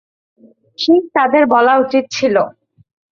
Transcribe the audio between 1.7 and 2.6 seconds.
উচিত ছিলো।